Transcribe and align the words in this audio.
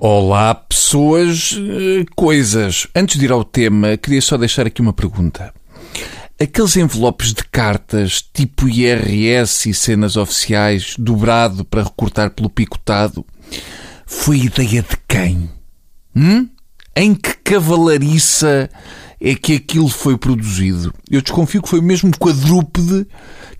Olá, 0.00 0.54
pessoas, 0.54 1.56
eh, 1.58 2.04
coisas. 2.14 2.86
Antes 2.94 3.18
de 3.18 3.24
ir 3.24 3.32
ao 3.32 3.42
tema, 3.42 3.96
queria 3.96 4.22
só 4.22 4.36
deixar 4.36 4.64
aqui 4.64 4.80
uma 4.80 4.92
pergunta. 4.92 5.52
Aqueles 6.40 6.76
envelopes 6.76 7.34
de 7.34 7.42
cartas 7.42 8.22
tipo 8.32 8.68
IRS 8.68 9.68
e 9.68 9.74
cenas 9.74 10.16
oficiais, 10.16 10.94
dobrado 10.96 11.64
para 11.64 11.82
recortar 11.82 12.30
pelo 12.30 12.48
picotado, 12.48 13.26
foi 14.06 14.42
ideia 14.42 14.82
de 14.82 14.96
quem? 15.08 15.50
Hum? 16.14 16.48
Em 16.94 17.12
que 17.12 17.34
cavalariça 17.42 18.70
é 19.20 19.34
que 19.34 19.54
aquilo 19.54 19.88
foi 19.88 20.16
produzido? 20.16 20.94
Eu 21.10 21.20
desconfio 21.20 21.60
que 21.60 21.68
foi 21.68 21.80
mesmo 21.80 22.16
quadrúpede 22.16 23.04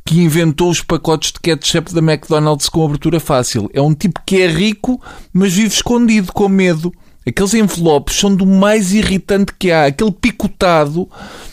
que 0.09 0.22
inventou 0.22 0.70
os 0.70 0.80
pacotes 0.80 1.32
de 1.32 1.38
ketchup 1.38 1.93
da 1.93 2.00
McDonald's 2.00 2.70
com 2.70 2.82
abertura 2.82 3.20
fácil. 3.20 3.68
É 3.75 3.82
um 3.82 3.93
tipo 3.93 4.22
que 4.25 4.40
é 4.40 4.46
rico, 4.46 4.98
mas 5.35 5.53
vive 5.53 5.68
escondido, 5.68 6.32
com 6.32 6.49
medo. 6.49 6.90
Aqueles 7.26 7.53
envelopes 7.53 8.16
são 8.16 8.35
do 8.35 8.46
mais 8.46 8.94
irritante 8.94 9.52
que 9.58 9.71
há. 9.71 9.85
Aquele 9.85 10.11
picotado 10.11 11.07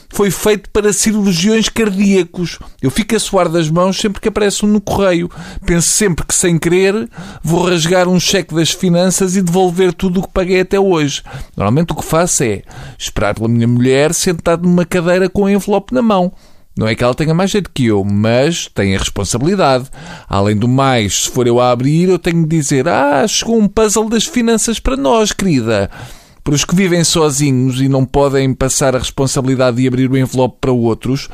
foi 0.07 0.31
feito 0.31 0.69
para 0.69 0.93
cirurgiões 0.93 1.67
cardíacos. 1.67 2.57
Eu 2.81 2.89
fico 2.89 3.13
a 3.17 3.19
suar 3.19 3.49
das 3.49 3.69
mãos 3.69 3.97
sempre 3.97 4.21
que 4.21 4.29
aparece 4.29 4.63
um 4.63 4.69
no 4.69 4.79
correio. 4.79 5.29
Penso 5.65 5.89
sempre 5.89 6.25
que, 6.25 6.33
sem 6.33 6.57
querer, 6.57 7.09
vou 7.43 7.65
rasgar 7.67 8.07
um 8.07 8.21
cheque 8.21 8.55
das 8.55 8.71
finanças 8.71 9.35
e 9.35 9.41
devolver 9.41 9.91
tudo 9.91 10.21
o 10.21 10.23
que 10.23 10.31
paguei 10.31 10.61
até 10.61 10.79
hoje. 10.79 11.21
Normalmente 11.57 11.91
o 11.91 11.95
que 11.95 12.05
faço 12.05 12.41
é 12.45 12.61
esperar 12.97 13.35
pela 13.35 13.49
minha 13.49 13.67
mulher 13.67 14.13
sentado 14.13 14.65
numa 14.65 14.85
cadeira 14.85 15.27
com 15.27 15.41
o 15.41 15.49
envelope 15.49 15.93
na 15.93 16.01
mão. 16.01 16.31
Não 16.77 16.87
é 16.87 16.93
que 16.93 17.03
ela 17.03 17.15
tenha 17.15 17.33
mais 17.33 17.51
jeito 17.51 17.71
que 17.73 17.85
eu, 17.85 18.03
mas 18.03 18.69
tem 18.73 18.95
a 18.95 18.99
responsabilidade. 18.99 19.89
Além 20.27 20.57
do 20.57 20.67
mais, 20.67 21.23
se 21.23 21.29
for 21.29 21.47
eu 21.47 21.59
a 21.59 21.71
abrir, 21.71 22.09
eu 22.09 22.19
tenho 22.19 22.43
de 22.43 22.49
dizer: 22.49 22.87
Ah, 22.87 23.25
chegou 23.27 23.57
um 23.57 23.67
puzzle 23.67 24.09
das 24.09 24.25
finanças 24.25 24.79
para 24.79 24.97
nós, 24.97 25.31
querida. 25.31 25.89
Para 26.43 26.53
os 26.53 26.63
que 26.63 26.75
vivem 26.75 27.03
sozinhos 27.03 27.81
e 27.81 27.89
não 27.89 28.05
podem 28.05 28.53
passar 28.53 28.95
a 28.95 28.99
responsabilidade 28.99 29.77
de 29.77 29.87
abrir 29.87 30.11
o 30.11 30.17
envelope 30.17 30.57
para 30.61 30.71
outros, 30.71 31.27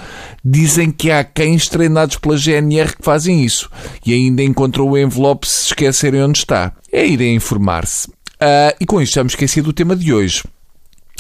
dizem 0.44 0.90
que 0.90 1.12
há 1.12 1.22
cães 1.22 1.68
treinados 1.68 2.16
pela 2.16 2.38
GNR 2.38 2.96
que 2.96 3.04
fazem 3.04 3.44
isso 3.44 3.70
e 4.06 4.14
ainda 4.14 4.42
encontram 4.42 4.88
o 4.88 4.98
envelope 4.98 5.46
se 5.46 5.68
esquecerem 5.68 6.24
onde 6.24 6.40
está. 6.40 6.72
É 6.90 7.06
irem 7.06 7.36
informar-se. 7.36 8.08
Uh, 8.08 8.72
e 8.80 8.86
com 8.86 9.02
isto 9.02 9.16
já 9.16 9.24
me 9.24 9.30
esqueci 9.30 9.62
do 9.62 9.74
tema 9.74 9.98
de 9.98 10.14
hoje. 10.14 10.44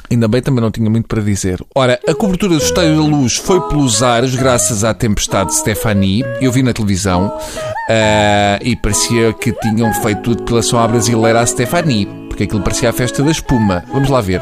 Ainda 0.09 0.27
bem, 0.27 0.41
também 0.41 0.61
não 0.61 0.71
tinha 0.71 0.89
muito 0.89 1.07
para 1.07 1.21
dizer. 1.21 1.63
Ora, 1.73 1.99
a 2.07 2.13
cobertura 2.13 2.55
do 2.55 2.61
Estádio 2.61 2.95
da 2.97 3.03
Luz 3.03 3.37
foi 3.37 3.61
pelos 3.69 4.03
ares, 4.03 4.35
graças 4.35 4.83
à 4.83 4.93
tempestade 4.93 5.55
Stephanie. 5.55 6.23
Eu 6.41 6.51
vi 6.51 6.63
na 6.63 6.73
televisão 6.73 7.27
uh, 7.27 8.63
e 8.63 8.75
parecia 8.75 9.33
que 9.33 9.53
tinham 9.53 9.93
feito 10.01 10.35
depilação 10.35 10.79
à 10.79 10.87
brasileira 10.87 11.39
à 11.39 11.45
Stephanie, 11.45 12.05
porque 12.27 12.43
aquilo 12.43 12.61
parecia 12.61 12.89
a 12.89 12.93
festa 12.93 13.23
da 13.23 13.31
espuma. 13.31 13.83
Vamos 13.91 14.09
lá 14.09 14.19
ver. 14.21 14.41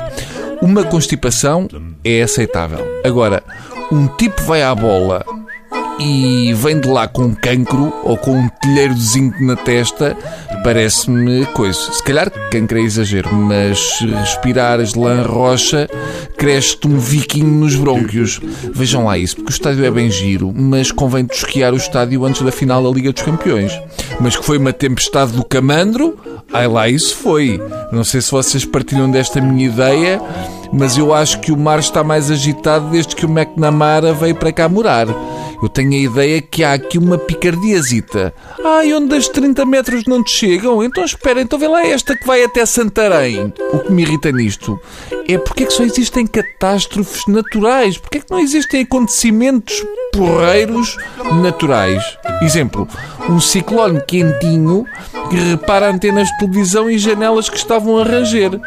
Uma 0.61 0.83
constipação 0.83 1.67
é 2.03 2.21
aceitável. 2.21 2.85
Agora, 3.03 3.43
um 3.91 4.07
tipo 4.07 4.41
vai 4.43 4.61
à 4.61 4.73
bola 4.75 5.23
e 5.99 6.53
vem 6.53 6.79
de 6.79 6.87
lá 6.87 7.07
com 7.07 7.35
cancro 7.35 7.93
ou 8.03 8.15
com 8.17 8.31
um 8.31 8.49
telheiro 8.61 8.95
de 8.95 9.01
zinco 9.01 9.43
na 9.43 9.55
testa, 9.55 10.17
parece-me 10.63 11.45
coisa. 11.47 11.77
Se 11.91 12.01
calhar 12.03 12.31
cancro 12.49 12.79
é 12.79 12.81
exagero, 12.81 13.33
mas 13.33 13.99
respirares 13.99 14.95
lã 14.95 15.23
rocha, 15.23 15.89
cresce-te 16.37 16.87
um 16.87 16.97
viking 16.97 17.43
nos 17.43 17.75
brônquios. 17.75 18.39
Vejam 18.73 19.05
lá 19.05 19.17
isso, 19.17 19.35
porque 19.35 19.51
o 19.51 19.53
estádio 19.53 19.85
é 19.85 19.91
bem 19.91 20.09
giro, 20.09 20.53
mas 20.55 20.91
convém 20.91 21.25
tosquiar 21.25 21.73
o 21.73 21.77
estádio 21.77 22.25
antes 22.25 22.41
da 22.41 22.51
final 22.51 22.81
da 22.81 22.89
Liga 22.89 23.11
dos 23.11 23.23
Campeões. 23.23 23.77
Mas 24.21 24.35
que 24.35 24.45
foi 24.45 24.57
uma 24.57 24.71
tempestade 24.71 25.33
do 25.33 25.43
camandro, 25.43 26.17
ai 26.53 26.67
lá 26.67 26.87
isso 26.87 27.15
foi. 27.15 27.61
Não 27.91 28.03
sei 28.03 28.21
se 28.21 28.31
vocês 28.31 28.63
partilham 28.63 29.11
desta 29.11 29.41
minha 29.41 29.67
ideia, 29.67 30.21
mas 30.71 30.97
eu 30.97 31.13
acho 31.13 31.39
que 31.39 31.51
o 31.51 31.57
mar 31.57 31.79
está 31.79 32.03
mais 32.03 32.31
agitado 32.31 32.89
desde 32.89 33.15
que 33.15 33.25
o 33.25 33.29
McNamara 33.29 34.13
veio 34.13 34.35
para 34.35 34.51
cá 34.51 34.69
morar. 34.69 35.07
Eu 35.61 35.67
tenho 35.67 35.91
a 35.91 35.97
ideia 35.97 36.41
que 36.41 36.63
há 36.63 36.73
aqui 36.73 36.97
uma 36.97 37.17
picardiazita. 37.17 38.33
Ai, 38.63 38.93
onde 38.93 39.15
as 39.15 39.27
30 39.27 39.65
metros 39.65 40.05
não 40.05 40.23
te 40.23 40.31
chegam? 40.31 40.81
Então 40.81 41.03
espera, 41.03 41.41
então 41.41 41.59
vê 41.59 41.67
lá 41.67 41.85
esta 41.85 42.15
que 42.15 42.25
vai 42.25 42.43
até 42.43 42.65
Santarém. 42.65 43.53
O 43.73 43.79
que 43.79 43.91
me 43.91 44.03
irrita 44.03 44.31
nisto 44.31 44.79
é 45.27 45.37
porque 45.37 45.63
é 45.63 45.65
que 45.65 45.73
só 45.73 45.83
existem 45.83 46.25
catástrofes 46.25 47.25
naturais? 47.27 47.97
Porque 47.97 48.19
é 48.19 48.21
que 48.21 48.31
não 48.31 48.39
existem 48.39 48.81
acontecimentos 48.81 49.83
porreiros 50.13 50.95
naturais? 51.41 52.03
Exemplo, 52.41 52.87
um 53.29 53.39
ciclone 53.39 54.01
quentinho 54.07 54.85
que 55.29 55.35
repara 55.35 55.91
antenas 55.91 56.27
de 56.29 56.37
televisão 56.39 56.89
e 56.89 56.97
janelas 56.97 57.49
que 57.49 57.57
estavam 57.57 57.97
a 57.97 58.03
ranger. 58.03 58.59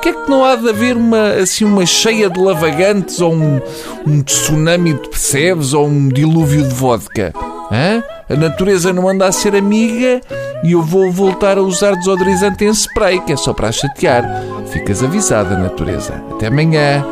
Porquê 0.00 0.18
é 0.18 0.24
que 0.24 0.30
não 0.30 0.42
há 0.42 0.56
de 0.56 0.66
haver 0.66 0.96
uma, 0.96 1.32
assim, 1.32 1.62
uma 1.62 1.84
cheia 1.84 2.30
de 2.30 2.40
lavagantes 2.40 3.20
ou 3.20 3.34
um, 3.34 3.60
um 4.06 4.22
tsunami 4.22 4.94
de 4.94 5.10
percebes 5.10 5.74
ou 5.74 5.86
um 5.86 6.08
dilúvio 6.08 6.66
de 6.66 6.74
vodka? 6.74 7.34
Hã? 7.70 8.02
A 8.26 8.34
natureza 8.34 8.94
não 8.94 9.06
anda 9.06 9.26
a 9.26 9.32
ser 9.32 9.54
amiga 9.54 10.22
e 10.64 10.72
eu 10.72 10.80
vou 10.80 11.12
voltar 11.12 11.58
a 11.58 11.60
usar 11.60 11.94
desodorizante 11.96 12.64
em 12.64 12.70
spray, 12.70 13.20
que 13.20 13.34
é 13.34 13.36
só 13.36 13.52
para 13.52 13.68
a 13.68 13.72
chatear. 13.72 14.24
Ficas 14.72 15.04
avisada, 15.04 15.58
natureza. 15.58 16.14
Até 16.32 16.46
amanhã, 16.46 17.04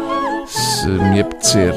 se 0.47 0.89
me 0.89 1.21
apetecer. 1.21 1.75